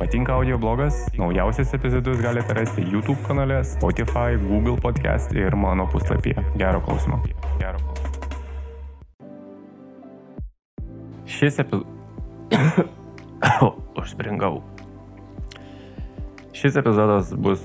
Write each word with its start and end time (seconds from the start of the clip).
Patinka 0.00 0.32
audio 0.32 0.58
blogas? 0.58 0.94
Naujausias 1.18 1.74
epizodus 1.74 2.20
galite 2.20 2.54
rasti 2.54 2.80
YouTube 2.92 3.18
kanale, 3.26 3.64
Spotify, 3.64 4.32
Google 4.48 4.80
podcast 4.80 5.32
ir 5.32 5.56
mano 5.56 5.84
puslapyje. 5.92 6.40
Gero 6.56 6.80
klausimo. 6.80 7.20
Gero 7.58 7.78
klausimo. 7.78 8.08
Šis 11.26 11.58
epizodas... 11.58 11.86
Užspringau. 14.00 14.62
Šis 16.52 16.80
epizodas 16.80 17.36
bus 17.36 17.60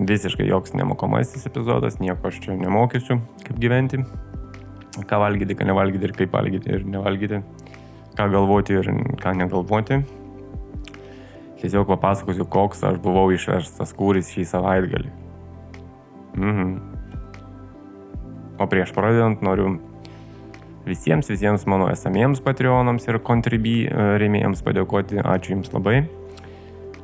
visiškai 0.00 0.48
joks 0.48 0.72
nemokomasis 0.72 1.44
epizodas, 1.46 2.00
nieko 2.00 2.32
aš 2.32 2.40
čia 2.40 2.56
nemokysiu, 2.56 3.20
kaip 3.44 3.60
gyventi, 3.60 4.00
ką 4.96 5.24
valgyti, 5.28 5.60
ką 5.60 5.68
nevalgyti 5.68 6.08
ir 6.08 6.20
kaip 6.24 6.40
valgyti 6.40 6.72
ir 6.72 6.88
nevalgyti, 6.88 7.44
ką 8.16 8.32
galvoti 8.32 8.80
ir 8.80 8.94
ką 9.20 9.42
negalvoti. 9.44 10.06
Tiesiog 11.60 11.88
papasakosiu, 11.88 12.44
koks 12.52 12.84
aš 12.84 13.00
buvau 13.04 13.30
išverstas 13.32 13.94
kūris 13.96 14.32
šį 14.34 14.44
savaitgalį. 14.52 15.12
Mhm. 16.36 16.74
O 18.60 18.66
prieš 18.68 18.92
pradedant 18.96 19.42
noriu 19.44 19.76
visiems, 20.86 21.28
visiems 21.28 21.66
mano 21.68 21.88
esamiems 21.92 22.40
patreonams 22.44 23.08
ir 23.08 23.18
kontribį 23.24 23.76
rėmėjams 24.22 24.62
padėkoti. 24.64 25.20
Ačiū 25.24 25.56
Jums 25.56 25.72
labai. 25.74 26.04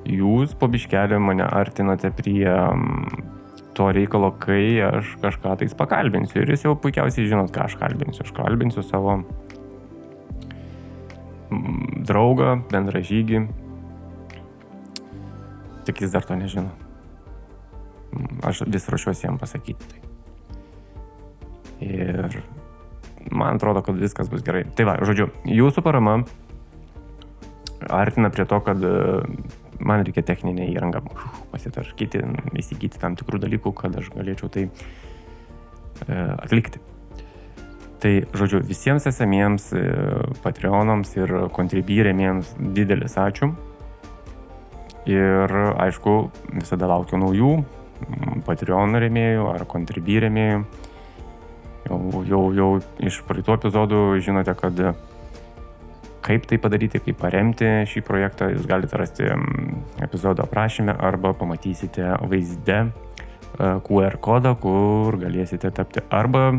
Jūs 0.09 0.57
po 0.59 0.69
biškelį 0.71 1.21
mane 1.23 1.45
artinate 1.47 2.11
prie 2.17 2.49
to 3.77 3.89
reikalo, 3.95 4.33
kai 4.43 4.81
aš 4.85 5.15
kažką 5.23 5.57
tais 5.61 5.77
pakalbinsiu. 5.79 6.43
Ir 6.43 6.53
jūs 6.55 6.67
jau 6.67 6.75
puikiausiai 6.79 7.29
žinot, 7.31 7.53
ką 7.55 7.69
aš 7.69 7.79
kalbinsiu. 7.81 8.25
Aš 8.27 8.33
kalbinsiu 8.37 8.85
savo 8.85 9.21
draugą, 12.09 12.57
bendražygį. 12.73 13.45
Tik 15.87 16.05
jis 16.05 16.15
dar 16.15 16.27
to 16.27 16.37
nežino. 16.39 16.71
Aš 18.45 18.65
vis 18.69 18.89
ruošiuosi 18.93 19.27
jam 19.27 19.39
pasakyti 19.41 19.89
tai. 19.89 20.01
Ir 21.83 22.43
man 23.31 23.57
atrodo, 23.57 23.83
kad 23.83 23.99
viskas 23.99 24.31
bus 24.31 24.45
gerai. 24.47 24.65
Tai 24.77 24.87
va, 24.87 24.99
žodžiu, 25.03 25.31
jūsų 25.49 25.83
parama 25.85 26.21
artina 27.91 28.31
prie 28.31 28.47
to, 28.47 28.61
kad 28.63 28.85
man 29.83 30.05
reikia 30.07 30.23
techninę 30.27 30.69
įrangą 30.71 31.03
pasitarškyti, 31.53 32.23
įsigyti 32.59 33.01
tam 33.03 33.17
tikrų 33.19 33.43
dalykų, 33.43 33.75
kad 33.77 33.97
aš 33.99 34.13
galėčiau 34.15 34.51
tai 34.53 34.69
e, 34.69 34.73
atlikti. 36.15 36.83
Tai, 38.03 38.13
žodžiu, 38.35 38.63
visiems 38.67 39.07
esamiems 39.11 39.69
e, 39.79 39.83
Patreonams 40.43 41.15
ir 41.19 41.35
kontribyrėmiems 41.55 42.57
didelis 42.75 43.19
ačiū. 43.19 43.53
Ir, 45.11 45.55
aišku, 45.83 46.17
visada 46.55 46.87
laukiu 46.87 47.19
naujų 47.19 47.53
Patreon 48.47 48.99
rėmėjų 49.03 49.47
ar 49.53 49.65
kontribį 49.71 50.19
rėmėjų. 50.27 50.61
Jau, 51.89 51.99
jau, 52.29 52.43
jau 52.55 52.69
iš 53.03 53.19
praeitų 53.27 53.57
epizodų 53.59 54.03
žinote, 54.23 54.55
kad 54.59 54.79
kaip 56.23 56.47
tai 56.47 56.59
padaryti, 56.63 57.01
kaip 57.03 57.19
paremti 57.19 57.71
šį 57.91 58.05
projektą, 58.07 58.53
jūs 58.55 58.69
galite 58.71 58.99
rasti 58.99 59.27
epizodo 60.03 60.47
aprašyme 60.47 60.95
arba 60.95 61.33
pamatysite 61.35 62.15
vaizde 62.31 62.79
e, 62.79 62.91
QR 63.89 64.19
kodą, 64.23 64.55
kur 64.63 65.19
galėsite 65.19 65.73
tapti 65.75 66.05
arba 66.15 66.53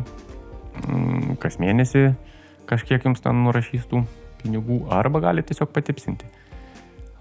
kas 1.39 1.59
mėnesį 1.61 2.09
kažkiek 2.67 3.03
jums 3.05 3.23
ten 3.23 3.43
nurašys 3.45 3.87
tų 3.91 4.03
pinigų, 4.41 4.83
arba 4.91 5.21
galite 5.23 5.53
tiesiog 5.53 5.71
patipsinti. 5.71 6.27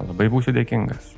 Labai 0.03 0.27
būsiu 0.33 0.55
dėkingas. 0.55 1.12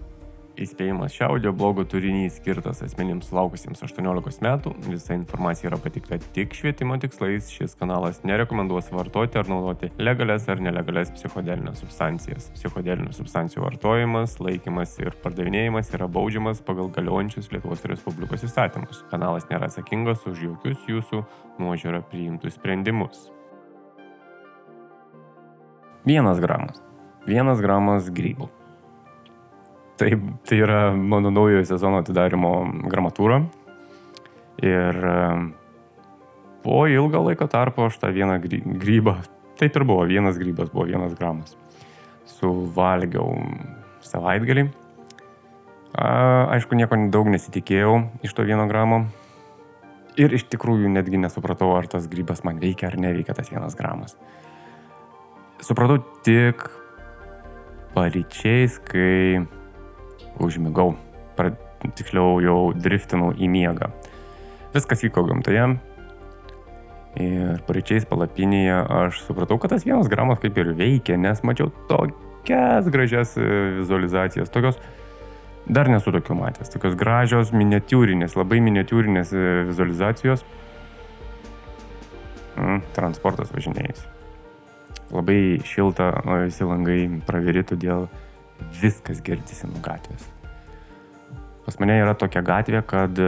Įspėjimas 0.55 1.11
šio 1.11 1.33
audio 1.33 1.51
blogo 1.57 1.83
turinys 1.89 2.37
skirtas 2.39 2.79
asmenims 2.85 3.33
laukusiems 3.35 3.81
18 3.83 4.45
metų. 4.45 4.71
Visa 4.87 5.17
informacija 5.17 5.67
yra 5.73 5.81
patikta 5.83 6.21
tik 6.37 6.55
švietimo 6.55 6.95
tikslais. 7.03 7.49
Šis 7.51 7.75
kanalas 7.81 8.21
nerekomenduos 8.29 8.93
vartoti 8.95 9.41
ar 9.41 9.51
naudoti 9.51 9.91
legales 9.99 10.47
ar 10.53 10.63
nelegales 10.63 11.11
psichodelinės 11.17 11.83
substancijas. 11.83 12.53
Psichodelinių 12.55 13.11
substancijų 13.17 13.67
vartojimas, 13.67 14.39
laikymas 14.39 14.95
ir 15.03 15.19
pardavinėjimas 15.27 15.91
yra 15.99 16.07
baudžiamas 16.07 16.63
pagal 16.63 16.93
galiojančius 16.95 17.51
Lietuvos 17.51 17.83
Respublikos 17.91 18.47
įstatymus. 18.47 19.03
Kanalas 19.11 19.51
nėra 19.51 19.73
atsakingas 19.73 20.23
už 20.31 20.51
jokius 20.53 20.87
jūsų 20.87 21.25
nuožiūrą 21.59 22.05
priimtus 22.13 22.61
sprendimus. 22.61 23.31
Vienas 26.07 26.39
gramas. 26.39 26.85
Vienas 27.27 27.65
gramas 27.65 28.13
grybų. 28.15 28.53
Tai, 29.95 30.11
tai 30.43 30.57
yra 30.59 30.89
mano 30.91 31.31
naujojo 31.31 31.63
sezono 31.69 32.01
atidarimo 32.03 32.51
gramatūra. 32.91 33.45
Ir 34.65 34.99
po 36.65 36.81
ilgą 36.91 37.21
laiko 37.29 37.47
tarpo 37.51 37.87
aš 37.87 38.01
tą 38.03 38.11
vieną 38.15 38.41
grybą, 38.43 39.19
taip 39.61 39.77
ir 39.77 39.85
buvo, 39.87 40.07
vienas 40.11 40.39
grybas 40.41 40.73
buvo 40.73 40.89
vienas 40.91 41.15
gramas. 41.19 41.55
Suvalgiau 42.27 43.37
savaitgalį. 44.03 44.67
Aišku, 45.95 46.75
nieko 46.75 46.99
daug 47.15 47.29
nesitikėjau 47.31 47.99
iš 48.27 48.35
to 48.35 48.47
vieno 48.47 48.67
gramo. 48.71 49.05
Ir 50.19 50.35
iš 50.35 50.47
tikrųjų 50.51 50.91
netgi 50.91 51.19
nesupratau, 51.23 51.73
ar 51.75 51.87
tas 51.91 52.07
grybas 52.11 52.43
man 52.47 52.59
veikia 52.63 52.91
ar 52.91 52.99
neveikia 52.99 53.35
tas 53.35 53.51
vienas 53.51 53.79
gramas. 53.79 54.19
Supratau 55.63 56.01
tik 56.27 56.67
paryčiais, 57.95 58.79
kai 58.83 59.43
užmigau, 60.43 60.95
pra, 61.39 61.53
tiksliau 61.97 62.39
jau 62.45 62.59
driftinau 62.77 63.33
į 63.37 63.49
miegą. 63.51 63.91
Viskas 64.75 65.05
vyko 65.05 65.27
gamtoje. 65.29 65.75
Ir 67.15 67.61
pareičiais 67.69 68.09
palapinėje 68.11 68.81
aš 68.91 69.21
supratau, 69.29 69.61
kad 69.63 69.71
tas 69.71 69.85
vienas 69.87 70.11
gramas 70.11 70.41
kaip 70.43 70.57
ir 70.59 70.73
veikia, 70.75 71.15
nes 71.21 71.45
mačiau 71.47 71.71
tokias 71.87 72.89
gražias 72.91 73.37
e, 73.39 73.45
vizualizacijas, 73.79 74.51
tokios 74.51 74.81
dar 75.71 75.87
nesu 75.89 76.11
tokių 76.11 76.35
matęs, 76.41 76.73
tokios 76.75 76.97
gražios 76.99 77.53
miniatūrinės, 77.55 78.35
labai 78.35 78.59
miniatūrinės 78.67 79.31
e, 79.31 79.47
vizualizacijos. 79.71 80.43
Mm, 82.59 82.83
transportas 82.95 83.55
važinėjais. 83.55 84.05
Labai 85.15 85.61
šilta, 85.67 86.11
visi 86.43 86.67
langai 86.67 87.01
praviri, 87.27 87.63
todėl 87.67 88.09
viskas 88.81 89.23
girdisi 89.25 89.69
nuo 89.71 89.83
gatvės. 89.85 90.29
Pas 91.65 91.79
mane 91.81 91.97
yra 92.01 92.15
tokia 92.19 92.43
gatvė, 92.45 92.83
kad 92.87 93.19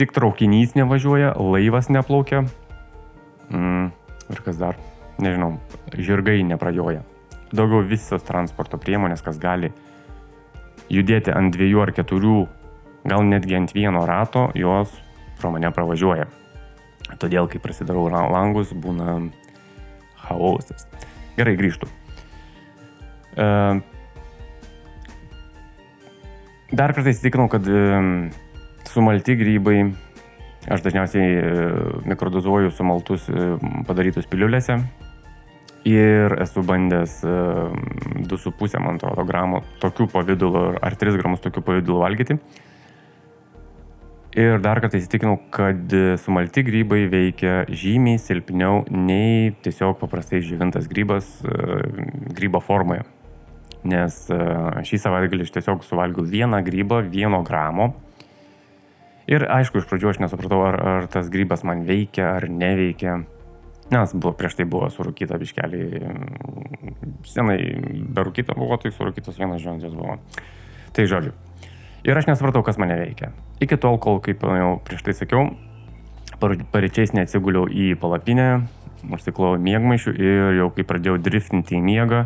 tik 0.00 0.14
traukinys 0.16 0.74
nevažiuoja, 0.78 1.34
laivas 1.38 1.90
neplaukia. 1.92 2.44
Mm, 3.52 3.90
ir 4.32 4.44
kas 4.46 4.58
dar? 4.60 4.78
Nežinau, 5.20 5.58
žirgai 5.94 6.40
neprajoja. 6.46 7.04
Daugiau 7.54 7.84
visos 7.86 8.24
transporto 8.26 8.80
priemonės, 8.80 9.22
kas 9.22 9.38
gali 9.38 9.70
judėti 10.90 11.32
ant 11.34 11.54
dviejų 11.54 11.84
ar 11.84 11.92
keturių, 11.94 12.38
gal 13.06 13.26
netgi 13.28 13.58
ant 13.60 13.74
vieno 13.76 14.02
rato, 14.08 14.48
jos 14.58 14.90
pro 15.38 15.52
mane 15.54 15.70
pravažiuoja. 15.74 16.26
Todėl, 17.20 17.46
kai 17.52 17.60
prasidarau 17.62 18.08
langus, 18.08 18.72
būna 18.72 19.18
chaosas. 20.24 20.88
Gerai, 21.36 21.54
grįžtu. 21.58 21.86
E, 23.36 23.46
Dar 26.74 26.90
kartą 26.90 27.12
įsitikinau, 27.12 27.46
kad 27.52 27.68
sumalti 28.90 29.36
grybai, 29.38 29.76
aš 30.74 30.82
dažniausiai 30.82 31.36
e, 31.38 31.52
mikrodozuoju 32.10 32.72
sumaltus 32.74 33.28
e, 33.30 33.52
padarytus 33.86 34.26
piliulėse 34.26 34.80
ir 35.86 36.34
esu 36.42 36.64
bandęs 36.66 37.20
2,5, 37.22 38.78
man 38.82 38.98
atrodo, 38.98 39.22
gramo 39.28 39.62
tokių 39.84 40.08
pavydulų 40.16 40.66
ar 40.82 40.98
3 40.98 41.18
gramus 41.20 41.44
tokių 41.44 41.62
pavydulų 41.68 42.02
valgyti. 42.02 42.40
Ir 44.34 44.58
dar 44.64 44.80
kartą 44.82 44.98
įsitikinau, 44.98 45.36
kad 45.54 45.94
sumalti 46.24 46.64
grybai 46.66 47.04
veikia 47.12 47.60
žymiai 47.70 48.18
silpniau 48.18 48.82
nei 48.90 49.52
tiesiog 49.62 50.00
paprastai 50.02 50.42
žyvintas 50.42 50.90
grybas 50.90 51.36
e, 51.46 51.84
grybo 52.34 52.64
formoje 52.64 53.04
nes 53.88 54.16
e, 54.32 54.40
šį 54.88 55.00
savaitgalį 55.02 55.46
aš 55.46 55.52
tiesiog 55.58 55.84
suvalgiau 55.86 56.24
vieną 56.28 56.60
grybą, 56.66 57.02
vieno 57.10 57.42
gramo. 57.46 57.92
Ir 59.30 59.46
aišku, 59.48 59.80
iš 59.80 59.88
pradžių 59.88 60.10
aš 60.10 60.20
nesupratau, 60.24 60.60
ar, 60.66 60.76
ar 60.76 61.06
tas 61.12 61.30
grybas 61.32 61.64
man 61.64 61.86
veikia 61.88 62.34
ar 62.34 62.48
neveikia. 62.50 63.22
Nes 63.92 64.12
buvo, 64.16 64.32
prieš 64.36 64.56
tai 64.58 64.66
buvo 64.68 64.88
surūkyta 64.92 65.36
biškelį, 65.40 65.80
senai 67.28 67.58
berūkyta 68.16 68.56
buvo, 68.56 68.78
tai 68.80 68.92
surūkytas 68.96 69.40
vienas 69.40 69.60
žodis 69.64 69.92
buvo. 69.96 70.16
Tai 70.96 71.04
žodžiu. 71.08 71.34
Ir 72.04 72.16
aš 72.20 72.28
nesupratau, 72.28 72.64
kas 72.64 72.80
mane 72.80 72.96
veikia. 73.00 73.32
Iki 73.64 73.80
tol, 73.80 73.96
kol, 74.00 74.20
kaip 74.24 74.44
jau 74.44 74.70
prieš 74.84 75.04
tai 75.04 75.16
sakiau, 75.16 75.52
pareičiais 76.40 77.14
neatsiguliau 77.16 77.68
į 77.68 77.94
palapinę, 78.00 78.66
užsiklau 79.12 79.54
mėgmaišių 79.60 80.12
ir 80.16 80.58
jau 80.58 80.70
kai 80.74 80.84
pradėjau 80.88 81.16
driftinti 81.20 81.78
į 81.78 81.84
miegą, 81.84 82.24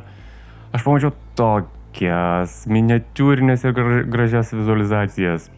aš 0.73 0.85
pamačiau 0.85 1.15
tokias 1.38 2.62
miniatūrinės 2.70 3.65
ir 3.69 3.81
gražias 4.11 4.53
vizualizacijas. 4.56 5.49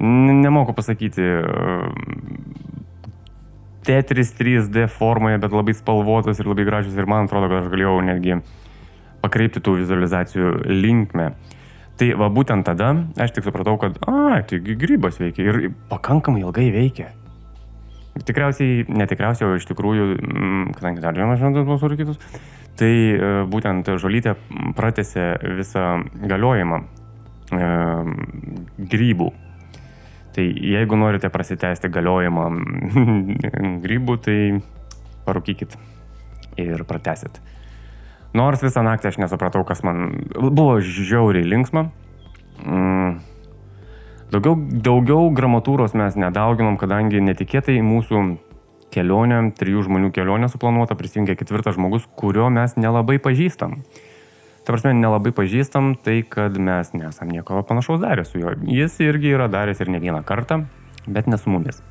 Nemoku 0.00 0.74
pasakyti. 0.76 1.28
Tetris 3.82 4.30
3D 4.38 4.86
formoje, 4.86 5.40
bet 5.42 5.54
labai 5.54 5.74
spalvotos 5.74 6.38
ir 6.38 6.46
labai 6.46 6.66
gražios 6.68 6.94
ir 6.94 7.08
man 7.10 7.26
atrodo, 7.26 7.48
kad 7.50 7.64
aš 7.64 7.72
galėjau 7.72 7.96
netgi 8.06 8.36
pakreipti 9.22 9.62
tų 9.62 9.80
vizualizacijų 9.80 10.52
linkmę. 10.70 11.32
Tai 11.98 12.08
va 12.18 12.28
būtent 12.32 12.66
tada 12.66 12.92
aš 13.20 13.34
tik 13.34 13.46
supratau, 13.46 13.74
kad, 13.82 13.98
a, 14.06 14.38
taigi 14.48 14.78
grybas 14.78 15.18
veikia 15.20 15.48
ir 15.50 15.58
pakankamai 15.90 16.44
ilgai 16.46 16.70
veikia. 16.74 17.10
Tikriausiai, 18.12 18.84
netikriausiai, 18.92 19.48
o 19.48 19.56
iš 19.56 19.64
tikrųjų, 19.70 20.06
mm, 20.20 20.74
kadangi 20.76 21.00
dar 21.00 21.16
vienas 21.16 21.38
šventas 21.40 21.64
buvo 21.64 21.78
surūkytas, 21.80 22.18
tai 22.76 22.90
e, 23.16 23.30
būtent 23.48 23.88
žolytė 23.88 24.34
pratėsi 24.76 25.30
visą 25.56 25.86
galiojimą 26.20 26.82
e, 26.82 27.70
grybų. 28.92 29.30
Tai 30.36 30.44
jeigu 30.44 31.00
norite 31.00 31.32
prasitęsti 31.32 31.88
galiojimą 31.92 32.44
grybų, 33.84 34.18
tai 34.28 34.38
parūkykit 35.24 35.80
ir 36.60 36.84
pratesit. 36.88 37.40
Nors 38.36 38.60
visą 38.64 38.84
naktį 38.84 39.08
aš 39.08 39.20
nesupratau, 39.24 39.64
kas 39.64 39.80
man 39.84 40.28
buvo 40.36 40.80
žiauriai 40.84 41.48
linksma. 41.48 41.88
Mm 42.60 43.31
Daugiau, 44.32 44.54
daugiau 44.56 45.26
gramatūros 45.36 45.92
mes 45.98 46.14
nedauginom, 46.16 46.78
kadangi 46.80 47.20
netikėtai 47.20 47.74
mūsų 47.84 48.22
kelionė, 48.92 49.42
trijų 49.58 49.84
žmonių 49.88 50.08
kelionė 50.16 50.48
suplanuota, 50.48 50.96
prisijungė 50.96 51.36
ketvirtas 51.36 51.76
žmogus, 51.76 52.06
kurio 52.16 52.48
mes 52.52 52.78
nelabai 52.80 53.18
pažįstam. 53.20 53.82
Ta 54.64 54.72
prasme, 54.72 54.94
nelabai 54.96 55.34
pažįstam 55.36 55.92
tai, 56.00 56.22
kad 56.24 56.56
mes 56.56 56.94
nesam 56.96 57.28
nieko 57.28 57.60
panašaus 57.68 58.00
darę 58.00 58.24
su 58.24 58.40
juo. 58.40 58.54
Jis 58.64 58.96
irgi 59.04 59.34
yra 59.36 59.50
daręs 59.52 59.84
ir 59.84 59.92
ne 59.92 60.00
vieną 60.00 60.22
kartą, 60.24 60.62
bet 61.04 61.28
ne 61.28 61.36
su 61.36 61.52
mumis. 61.52 61.82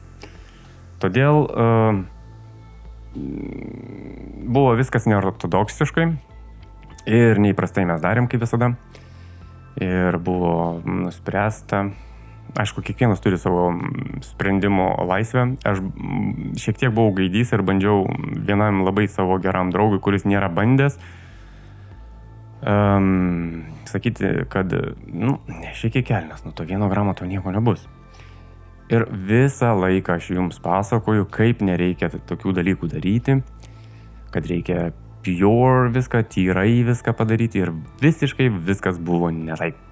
Todėl 1.03 1.45
uh, 1.45 2.01
buvo 4.49 4.77
viskas 4.81 5.05
neortodoksiškai 5.09 6.11
ir 7.05 7.41
neįprastai 7.43 7.85
mes 7.89 8.01
darėm 8.01 8.31
kaip 8.31 8.41
visada. 8.47 8.73
Ir 9.81 10.17
buvo 10.17 10.79
nuspręsta 10.85 11.91
aišku, 12.55 12.83
kiekvienas 12.83 13.21
turi 13.23 13.39
savo 13.39 13.71
sprendimo 14.25 14.91
laisvę. 15.07 15.45
Aš 15.67 15.81
šiek 16.59 16.81
tiek 16.81 16.93
buvau 16.93 17.13
gaidys 17.15 17.53
ir 17.55 17.63
bandžiau 17.65 18.05
vienam 18.47 18.83
labai 18.85 19.07
savo 19.11 19.39
geram 19.43 19.71
draugui, 19.73 20.01
kuris 20.03 20.27
nėra 20.27 20.51
bandęs, 20.51 20.97
um, 22.61 23.63
sakyti, 23.89 24.45
kad, 24.51 24.73
nu, 25.07 25.39
šiek 25.79 25.97
tiek 25.97 26.07
kelnes, 26.07 26.45
nu 26.45 26.53
to 26.55 26.67
vieno 26.67 26.89
gramo 26.91 27.15
to 27.17 27.27
nieko 27.29 27.53
nebus. 27.55 27.87
Ir 28.91 29.05
visą 29.07 29.71
laiką 29.79 30.17
aš 30.19 30.33
jums 30.35 30.59
pasakoju, 30.59 31.29
kaip 31.31 31.61
nereikia 31.63 32.09
tokių 32.11 32.51
dalykų 32.57 32.89
daryti, 32.91 33.37
kad 34.33 34.49
reikia 34.51 34.89
pure 35.23 35.91
viską, 35.95 36.25
tyrai 36.33 36.81
viską 36.83 37.13
padaryti 37.15 37.61
ir 37.61 37.71
visiškai 38.01 38.49
viskas 38.67 38.99
buvo 38.99 39.29
ne 39.31 39.55
taip. 39.55 39.90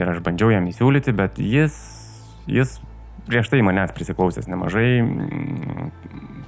Ir 0.00 0.08
aš 0.08 0.22
bandžiau 0.24 0.52
jam 0.54 0.68
įsiūlyti, 0.70 1.12
bet 1.16 1.36
jis, 1.44 1.74
jis 2.48 2.78
prieš 3.28 3.50
tai 3.52 3.60
manęs 3.64 3.92
prisiklausęs 3.92 4.48
nemažai 4.48 5.02
mm, 5.04 5.90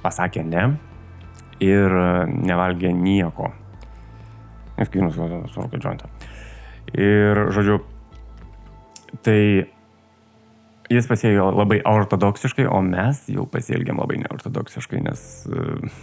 pasakė 0.01 0.41
ne 0.47 0.71
ir 1.63 1.93
nevalgė 2.27 2.91
nieko. 2.97 3.51
Išskyrus 4.81 5.19
surūkė 5.53 5.79
džointą. 5.79 6.09
Ir, 6.97 7.39
žodžiu, 7.53 7.77
tai 9.23 9.39
jis 10.91 11.07
pasėjo 11.09 11.51
labai 11.53 11.79
ortodoksiškai, 11.87 12.65
o 12.67 12.81
mes 12.85 13.21
jau 13.31 13.45
pasielgėm 13.49 14.01
labai 14.01 14.17
neortodoksiškai, 14.23 15.03
nes 15.05 15.21
uh, 15.53 16.01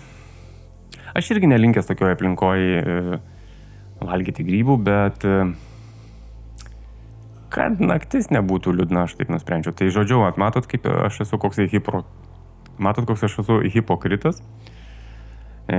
aš 1.18 1.34
irgi 1.34 1.50
nelinkęs 1.50 1.90
tokioje 1.90 2.16
aplinkoje 2.16 3.18
valgyti 4.00 4.46
grybų, 4.46 4.78
bet 4.86 5.26
uh, 5.28 5.50
kad 7.50 7.80
naktis 7.82 8.30
nebūtų 8.30 8.74
liūdna, 8.78 9.06
aš 9.08 9.16
taip 9.18 9.30
nusprendžiau. 9.32 9.74
Tai 9.76 9.90
žodžiu, 9.92 10.22
at, 10.26 10.38
matot, 10.40 10.66
kaip 10.70 10.86
aš 10.86 11.24
esu 11.26 11.40
koks 11.40 11.62
hipro... 11.72 12.04
Matot, 12.80 13.04
koks 13.08 13.26
aš 13.26 13.40
esu 13.42 13.58
hipokritas. 13.74 14.38
E, 15.70 15.78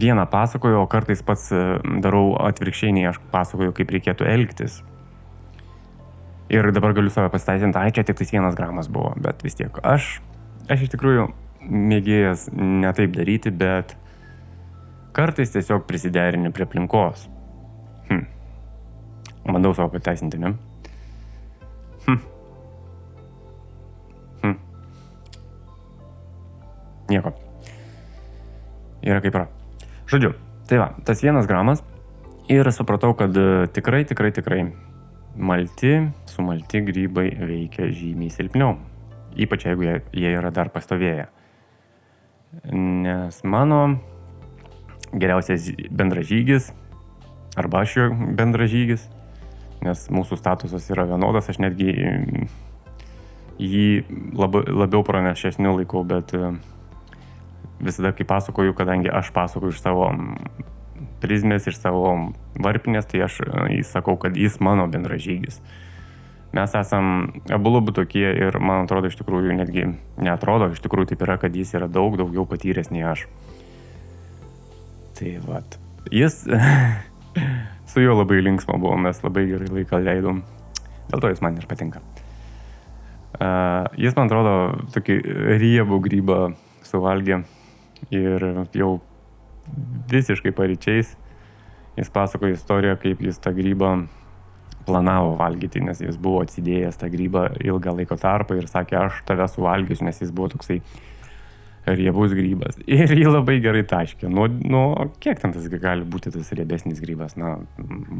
vieną 0.00 0.26
pasakoju, 0.30 0.78
o 0.80 0.86
kartais 0.90 1.20
pats 1.22 1.50
e, 1.52 1.64
darau 2.02 2.32
atvirkščiai, 2.46 2.94
nei 2.96 3.08
aš 3.10 3.20
pasakoju, 3.34 3.74
kaip 3.76 3.92
reikėtų 3.94 4.26
elgtis. 4.30 4.80
Ir 6.48 6.70
dabar 6.72 6.94
galiu 6.96 7.12
save 7.12 7.28
pasiteisinti, 7.34 7.76
ai 7.76 7.92
čia 7.92 8.06
tik 8.08 8.16
tais 8.18 8.32
vienas 8.32 8.56
gramas 8.56 8.88
buvo, 8.88 9.12
bet 9.20 9.42
vis 9.44 9.58
tiek 9.58 9.74
aš, 9.84 10.14
aš 10.72 10.86
iš 10.86 10.94
tikrųjų 10.94 11.26
mėgėjas 11.68 12.46
ne 12.56 12.88
taip 12.96 13.12
daryti, 13.18 13.52
bet 13.52 13.92
kartais 15.12 15.52
tiesiog 15.52 15.84
prisiderini 15.90 16.54
prie 16.54 16.64
aplinkos. 16.64 17.26
Hm. 18.08 18.24
Bandau 19.50 19.74
savo 19.76 19.92
pateisinti, 19.92 20.40
ne? 20.40 20.54
Nieko. 27.08 27.32
Yra 29.04 29.22
kaip 29.24 29.34
yra. 29.34 29.46
Žodžiu, 30.08 30.34
tai 30.68 30.80
va, 30.80 30.90
tas 31.06 31.22
vienas 31.24 31.48
gramas 31.48 31.82
ir 32.48 32.68
supratau, 32.72 33.14
kad 33.16 33.36
e, 33.36 33.66
tikrai, 33.72 34.04
tikrai, 34.08 34.32
tikrai 34.34 34.60
malti, 35.38 35.94
sumalti 36.26 36.82
grybai 36.84 37.30
veikia 37.38 37.90
žymiai 37.92 38.32
silpniau. 38.32 38.76
Ypač 39.38 39.68
jeigu 39.68 39.86
jie, 39.86 39.96
jie 40.16 40.32
yra 40.34 40.50
dar 40.54 40.72
pastovėję. 40.74 41.28
Nes 42.72 43.42
mano 43.44 43.80
geriausias 45.12 45.68
bendražygis, 45.90 46.72
arba 47.56 47.84
aš 47.84 47.96
jo 47.96 48.08
bendražygis, 48.36 49.04
nes 49.84 50.08
mūsų 50.10 50.40
statusas 50.40 50.88
yra 50.90 51.06
vienodas, 51.08 51.48
aš 51.52 51.60
netgi 51.62 51.92
mm, 51.92 52.48
jį 53.62 53.86
lab, 54.38 54.58
labiau 54.66 55.04
pranešesniu 55.06 55.76
laikau, 55.76 56.02
bet 56.08 56.34
e, 56.34 56.52
visada, 57.80 58.12
kai 58.12 58.26
pasakoju, 58.26 58.74
kadangi 58.74 59.10
aš 59.12 59.30
pasakoju 59.34 59.74
iš 59.74 59.82
savo 59.82 60.08
mm, 60.12 60.36
prizmės, 61.22 61.68
iš 61.70 61.80
savo 61.80 62.32
varpinės, 62.58 63.06
tai 63.10 63.24
aš 63.26 63.40
e, 63.44 63.50
įsakau, 63.80 64.16
kad 64.20 64.36
jis 64.38 64.58
mano 64.64 64.86
bendražygis. 64.90 65.60
Mes 66.56 66.74
esam 66.80 67.28
abu 67.52 67.74
labu 67.74 67.92
tokie 67.92 68.24
ir 68.30 68.56
man 68.58 68.86
atrodo 68.86 69.10
iš 69.10 69.18
tikrųjų 69.20 69.58
netgi 69.58 69.84
neatrodo, 70.16 70.70
iš 70.72 70.80
tikrųjų 70.84 71.12
taip 71.12 71.26
yra, 71.26 71.36
kad 71.40 71.56
jis 71.56 71.74
yra 71.76 71.90
daug 71.92 72.16
daugiau 72.16 72.46
patyręs 72.48 72.88
nei 72.94 73.04
aš. 73.04 73.26
Tai 75.18 75.34
vad. 75.44 75.76
Jis 76.14 76.40
su 77.90 78.00
juo 78.00 78.16
labai 78.16 78.40
linksma 78.46 78.78
buvo, 78.80 78.96
mes 78.96 79.20
labai 79.24 79.44
gerai 79.50 79.68
laiką 79.80 80.00
leidom. 80.00 80.40
Dėl 81.12 81.22
to 81.24 81.30
jis 81.32 81.44
man 81.44 81.60
ir 81.60 81.68
patinka. 81.68 82.00
Uh, 83.38 83.84
jis, 84.00 84.16
man 84.16 84.26
atrodo, 84.26 84.54
tokį 84.94 85.18
riebų 85.60 86.00
grybą 86.08 86.38
suvalgė 86.88 87.42
ir 88.14 88.44
jau 88.76 88.92
visiškai 90.08 90.52
paryčiais 90.56 91.16
jis 91.98 92.10
pasakoja 92.14 92.54
istoriją, 92.54 92.96
kaip 93.02 93.20
jis 93.22 93.40
tą 93.42 93.52
grybą 93.56 93.92
planavo 94.88 95.34
valgyti, 95.36 95.82
nes 95.84 96.00
jis 96.00 96.16
buvo 96.20 96.40
atsidėjęs 96.46 96.98
tą 97.00 97.10
grybą 97.12 97.44
ilgą 97.64 97.94
laiko 97.98 98.16
tarpą 98.20 98.56
ir 98.56 98.68
sakė, 98.70 98.98
aš 99.02 99.22
tave 99.28 99.48
suvalgysiu, 99.50 100.06
nes 100.08 100.22
jis 100.22 100.32
buvo 100.34 100.52
toksai 100.54 100.80
riebus 101.88 102.34
grybas. 102.36 102.76
Ir 102.98 103.12
jį 103.16 103.28
labai 103.30 103.58
gerai 103.64 103.84
taškė. 103.88 104.28
Nu, 104.32 104.44
nu, 104.48 104.82
kiek 105.24 105.40
ten 105.40 105.54
tas 105.54 105.68
gali 105.72 106.04
būti 106.04 106.32
tas 106.34 106.50
riebesnis 106.52 107.00
grybas? 107.00 107.36
Na, 107.40 107.54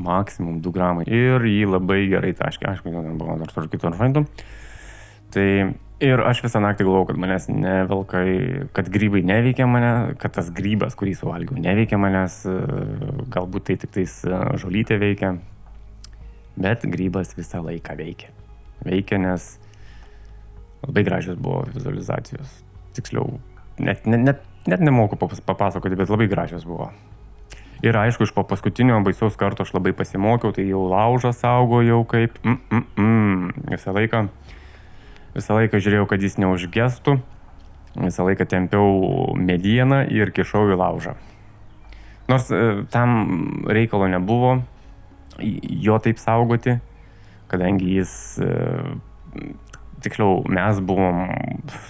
maksimum 0.08 0.62
2 0.64 0.72
gramai. 0.72 1.04
Ir 1.04 1.44
jį 1.44 1.66
labai 1.74 1.98
gerai 2.08 2.32
taškė. 2.38 2.70
Aišku, 2.72 2.94
ten 2.94 3.18
buvo 3.20 3.36
dar 3.42 3.52
su 3.52 3.66
kitų 3.68 3.92
žandų. 3.98 4.24
Tai 5.34 5.48
ir 6.04 6.22
aš 6.22 6.42
visą 6.44 6.62
naktį 6.62 6.86
galvojau, 6.86 7.08
kad 7.10 7.20
manęs 7.20 7.48
nevelkai, 7.50 8.28
kad 8.76 8.90
grybai 8.92 9.22
neveikia 9.26 9.66
mane, 9.70 9.92
kad 10.22 10.36
tas 10.38 10.50
grybas, 10.54 10.96
kurį 10.98 11.14
suvalgiau, 11.18 11.58
neveikia 11.60 11.98
manęs, 12.00 12.40
galbūt 13.34 13.68
tai 13.68 13.78
tik 13.82 13.94
tais 13.98 14.20
žolytė 14.62 15.00
veikia. 15.02 15.36
Bet 16.58 16.86
grybas 16.90 17.36
visą 17.38 17.62
laiką 17.62 17.94
veikia. 17.98 18.32
Veikia, 18.86 19.18
nes 19.22 19.56
labai 20.86 21.04
gražios 21.06 21.38
buvo 21.38 21.64
vizualizacijos. 21.74 22.56
Tiksliau, 22.96 23.38
net, 23.78 24.06
net, 24.06 24.24
net, 24.24 24.42
net 24.70 24.82
nemoku 24.82 25.18
papasakoti, 25.18 25.98
bet 25.98 26.10
labai 26.10 26.30
gražios 26.30 26.66
buvo. 26.66 26.90
Ir 27.82 27.94
aišku, 27.94 28.26
iš 28.26 28.34
po 28.34 28.42
paskutinio 28.42 28.96
baisaus 29.06 29.36
karto 29.38 29.62
aš 29.62 29.70
labai 29.76 29.92
pasimokiau, 29.94 30.50
tai 30.54 30.64
jau 30.66 30.82
laužą 30.90 31.30
saugojau 31.34 32.00
kaip... 32.10 32.38
Mm, 32.42 32.58
mm, 32.70 32.86
mm. 32.98 33.66
Visą 33.70 33.94
laiką, 33.94 34.24
visą 35.36 35.58
laiką 35.58 35.80
žiūrėjau, 35.82 36.06
kad 36.10 36.22
jis 36.22 36.38
neužgestų, 36.40 37.18
visą 37.98 38.26
laiką 38.28 38.46
tempiau 38.48 39.34
medieną 39.36 40.04
ir 40.12 40.32
kišau 40.34 40.68
į 40.72 40.78
laužą. 40.78 41.16
Nors 42.28 42.50
e, 42.52 42.84
tam 42.92 43.64
reikalo 43.68 44.08
nebuvo 44.12 44.58
jo 45.38 45.98
taip 46.02 46.18
saugoti, 46.20 46.78
kadangi 47.48 47.94
jis, 47.96 48.12
e, 48.42 48.50
tiksliau, 50.04 50.42
mes 50.48 50.82
buvom 50.84 51.24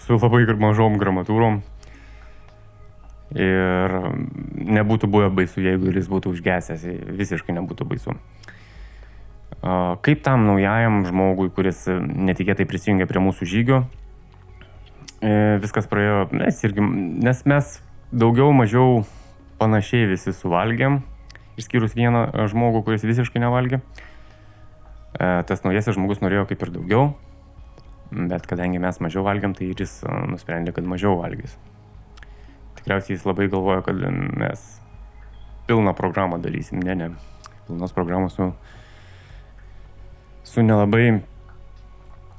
su 0.05 0.19
labai 0.21 0.45
mažom 0.61 1.01
gramatūrom. 1.01 1.61
Ir 3.37 3.93
nebūtų 4.79 5.09
buvę 5.13 5.29
baisu, 5.37 5.61
jeigu 5.61 5.91
jis 5.93 6.07
būtų 6.09 6.31
užgesęs, 6.33 6.87
visiškai 7.19 7.53
nebūtų 7.59 7.85
baisu. 7.91 8.15
Kaip 10.05 10.23
tam 10.25 10.47
naujajam 10.47 11.03
žmogui, 11.09 11.51
kuris 11.55 11.87
netikėtai 11.91 12.67
prisijungė 12.69 13.09
prie 13.11 13.23
mūsų 13.25 13.49
žygio, 13.49 13.83
e, 15.21 15.59
viskas 15.63 15.89
praėjo, 15.91 16.29
nes, 16.33 16.61
irgi, 16.65 16.85
nes 17.27 17.43
mes 17.49 17.73
daugiau 18.13 18.53
mažiau 18.57 19.03
panašiai 19.59 20.07
visi 20.09 20.33
suvalgėm, 20.33 21.01
išskyrus 21.59 21.97
vieną 21.99 22.29
e, 22.29 22.47
žmogų, 22.53 22.85
kuris 22.87 23.07
visiškai 23.07 23.43
nevalgė. 23.43 23.83
E, 25.19 25.29
tas 25.49 25.65
naujasis 25.67 25.97
žmogus 25.99 26.23
norėjo 26.23 26.47
kaip 26.51 26.63
ir 26.65 26.75
daugiau, 26.77 27.07
bet 28.13 28.47
kadangi 28.49 28.81
mes 28.83 29.01
mažiau 29.03 29.27
valgiam, 29.27 29.57
tai 29.59 29.73
ir 29.73 29.83
jis 29.83 29.99
e, 30.05 30.15
nusprendė, 30.31 30.75
kad 30.77 30.87
mažiau 30.89 31.19
valgys. 31.19 31.59
Tikriausiai 32.79 33.17
jis 33.17 33.27
labai 33.27 33.49
galvoja, 33.51 33.83
kad 33.87 33.99
mes 33.99 34.69
pilną 35.69 35.93
programą 35.99 36.39
darysim. 36.41 36.81
Ne, 36.81 36.95
ne. 36.95 37.11
Pilnos 37.67 37.93
programos 37.93 38.39
su, 38.39 38.53
su 40.49 40.65
nelabai 40.65 41.21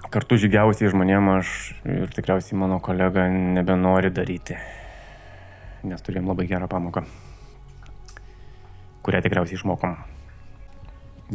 kartu 0.10 0.40
žygiausiai 0.42 0.90
žmonėm 0.90 1.30
aš 1.38 1.56
ir 1.86 2.12
tikriausiai 2.16 2.58
mano 2.58 2.82
kolega 2.82 3.28
nebenori 3.30 4.10
daryti 4.10 4.58
nes 5.84 6.04
turėjom 6.04 6.30
labai 6.32 6.48
gerą 6.50 6.68
pamoką, 6.72 7.04
kurią 9.06 9.22
tikriausiai 9.24 9.60
išmokom. 9.60 9.96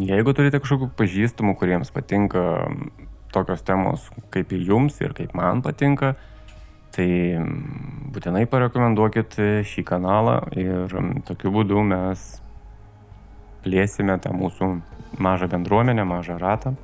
Jeigu 0.04 0.34
turite 0.34 0.58
kažkokių 0.60 0.90
pažįstamų, 0.98 1.54
kuriems 1.60 1.92
patinka 1.94 2.42
tokios 3.34 3.62
temos 3.66 4.08
kaip 4.34 4.52
ir 4.54 4.64
jums 4.68 4.98
ir 5.02 5.14
kaip 5.16 5.34
man 5.38 5.62
patinka, 5.62 6.14
tai 6.94 7.08
būtinai 8.14 8.44
parekomenduokit 8.50 9.38
šį 9.70 9.86
kanalą 9.86 10.40
ir 10.58 10.92
tokiu 11.26 11.54
būdu 11.54 11.82
mes 11.86 12.26
plėsime 13.64 14.18
tą 14.22 14.34
mūsų 14.36 14.74
mažą 15.18 15.48
bendruomenę, 15.48 16.04
mažą 16.04 16.38
ratą 16.38 16.74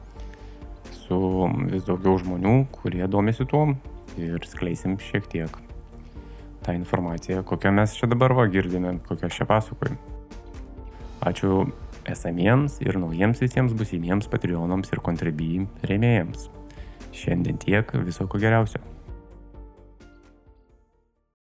su 0.91 1.49
vis 1.71 1.85
daugiau 1.87 2.19
žmonių, 2.21 2.55
kurie 2.75 3.07
domisi 3.11 3.47
tuo 3.49 3.67
ir 4.21 4.47
skleisim 4.47 4.99
šiek 5.03 5.27
tiek 5.31 5.57
tą 6.63 6.75
informaciją, 6.77 7.43
kokią 7.45 7.73
mes 7.73 7.97
čia 7.97 8.07
dabar 8.11 8.35
va 8.37 8.47
girdime, 8.47 8.99
kokią 9.09 9.31
čia 9.33 9.47
pasakoju. 9.49 9.97
Ačiū 11.21 11.65
esamiems 12.09 12.79
ir 12.85 12.99
naujiems 13.01 13.41
visiems 13.43 13.75
busimiems 13.77 14.29
Patreonams 14.33 14.93
ir 14.93 15.03
Contribui 15.05 15.67
rėmėjams. 15.85 16.49
Šiandien 17.17 17.59
tiek, 17.61 17.91
viso 18.07 18.27
ko 18.31 18.41
geriausio. 18.41 18.81